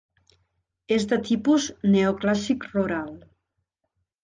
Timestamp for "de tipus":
1.11-1.67